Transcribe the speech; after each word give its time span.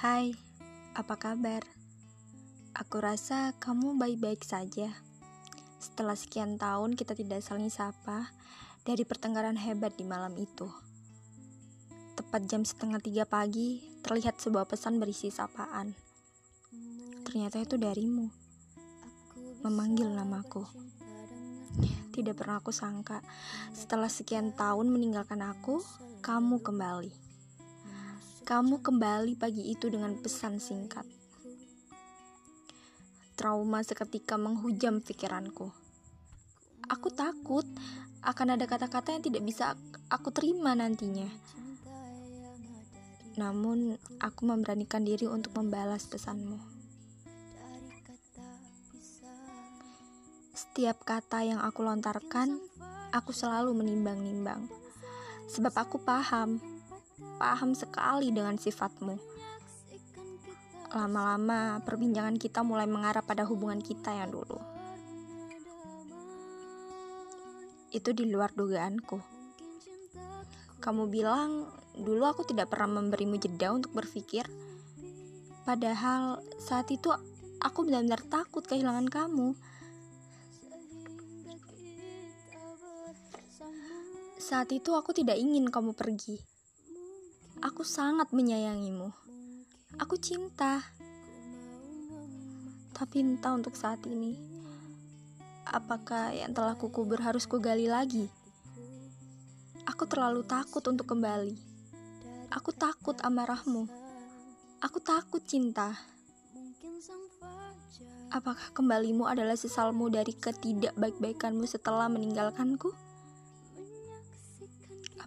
Hai, 0.00 0.32
apa 0.96 1.12
kabar? 1.20 1.60
Aku 2.72 3.04
rasa 3.04 3.52
kamu 3.60 4.00
baik-baik 4.00 4.40
saja. 4.48 4.88
Setelah 5.76 6.16
sekian 6.16 6.56
tahun 6.56 6.96
kita 6.96 7.12
tidak 7.12 7.44
saling 7.44 7.68
sapa 7.68 8.32
dari 8.88 9.04
pertengkaran 9.04 9.60
hebat 9.60 9.92
di 10.00 10.08
malam 10.08 10.32
itu. 10.40 10.72
Tepat 12.16 12.48
jam 12.48 12.64
setengah 12.64 12.96
tiga 13.04 13.28
pagi, 13.28 13.84
terlihat 14.00 14.40
sebuah 14.40 14.64
pesan 14.72 14.96
berisi 14.96 15.28
sapaan. 15.28 15.92
Ternyata 17.28 17.60
itu 17.60 17.76
darimu, 17.76 18.32
memanggil 19.60 20.16
namaku. 20.16 20.64
Tidak 22.16 22.32
pernah 22.32 22.56
aku 22.56 22.72
sangka, 22.72 23.20
setelah 23.76 24.08
sekian 24.08 24.56
tahun 24.56 24.88
meninggalkan 24.88 25.44
aku, 25.44 25.84
kamu 26.24 26.64
kembali. 26.64 27.29
Kamu 28.50 28.82
kembali 28.82 29.38
pagi 29.38 29.70
itu 29.70 29.86
dengan 29.86 30.10
pesan 30.18 30.58
singkat. 30.58 31.06
Trauma 33.38 33.78
seketika 33.86 34.34
menghujam 34.34 34.98
pikiranku. 34.98 35.70
Aku 36.90 37.14
takut 37.14 37.62
akan 38.26 38.58
ada 38.58 38.66
kata-kata 38.66 39.14
yang 39.14 39.22
tidak 39.22 39.46
bisa 39.46 39.78
aku 40.10 40.34
terima 40.34 40.74
nantinya. 40.74 41.30
Namun, 43.38 43.94
aku 44.18 44.42
memberanikan 44.42 45.06
diri 45.06 45.30
untuk 45.30 45.54
membalas 45.54 46.10
pesanmu. 46.10 46.58
Setiap 50.58 51.06
kata 51.06 51.46
yang 51.46 51.62
aku 51.62 51.86
lontarkan, 51.86 52.58
aku 53.14 53.30
selalu 53.30 53.78
menimbang-nimbang. 53.78 54.66
Sebab 55.46 55.70
aku 55.86 56.02
paham 56.02 56.79
paham 57.40 57.72
sekali 57.72 58.28
dengan 58.32 58.60
sifatmu. 58.60 59.16
Lama-lama, 60.90 61.78
perbincangan 61.86 62.34
kita 62.34 62.66
mulai 62.66 62.84
mengarah 62.90 63.22
pada 63.22 63.46
hubungan 63.46 63.78
kita 63.78 64.10
yang 64.10 64.34
dulu. 64.34 64.58
Itu 67.94 68.10
di 68.10 68.26
luar 68.26 68.50
dugaanku. 68.50 69.18
Kamu 70.82 71.06
bilang, 71.06 71.70
dulu 71.94 72.26
aku 72.26 72.42
tidak 72.42 72.74
pernah 72.74 72.98
memberimu 72.98 73.38
jeda 73.38 73.70
untuk 73.70 73.94
berpikir. 73.94 74.48
Padahal 75.62 76.42
saat 76.58 76.90
itu 76.90 77.14
aku 77.62 77.86
benar-benar 77.86 78.24
takut 78.26 78.66
kehilangan 78.66 79.06
kamu. 79.06 79.54
Saat 84.42 84.74
itu 84.74 84.90
aku 84.98 85.14
tidak 85.14 85.38
ingin 85.38 85.70
kamu 85.70 85.94
pergi. 85.94 86.42
Aku 87.60 87.84
sangat 87.84 88.32
menyayangimu. 88.32 89.12
Aku 90.00 90.16
cinta. 90.16 90.80
Tapi 92.96 93.20
entah 93.20 93.52
untuk 93.52 93.76
saat 93.76 94.00
ini, 94.08 94.32
apakah 95.68 96.32
yang 96.32 96.56
telah 96.56 96.72
kukubur 96.80 97.20
harus 97.20 97.44
kugali 97.44 97.84
lagi? 97.84 98.32
Aku 99.84 100.08
terlalu 100.08 100.40
takut 100.48 100.80
untuk 100.88 101.12
kembali. 101.12 101.52
Aku 102.48 102.72
takut 102.72 103.20
amarahmu. 103.20 103.84
Aku 104.80 104.96
takut 105.04 105.44
cinta. 105.44 106.00
Apakah 108.32 108.72
kembalimu 108.72 109.28
adalah 109.28 109.60
sesalmu 109.60 110.08
dari 110.08 110.32
ketidakbaik-baikanmu 110.32 111.68
setelah 111.68 112.08
meninggalkanku? 112.08 113.09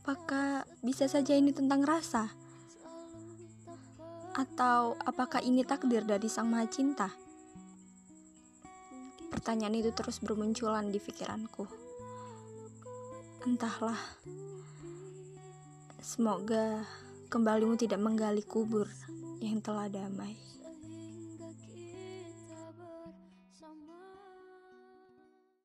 Apakah 0.00 0.64
bisa 0.80 1.04
saja 1.12 1.36
ini 1.36 1.52
tentang 1.52 1.84
rasa? 1.84 2.32
Atau 4.32 4.96
apakah 5.04 5.44
ini 5.44 5.60
takdir 5.60 6.08
dari 6.08 6.24
Sang 6.24 6.48
Maha 6.48 6.64
Cinta? 6.72 7.12
Pertanyaan 9.28 9.76
itu 9.76 9.92
terus 9.92 10.16
bermunculan 10.24 10.88
di 10.88 10.96
pikiranku. 10.96 11.68
Entahlah. 13.44 14.00
Semoga 16.00 16.80
kembalimu 17.28 17.76
tidak 17.76 18.00
menggali 18.00 18.40
kubur 18.40 18.88
yang 19.44 19.60
telah 19.60 19.92
damai. 19.92 20.32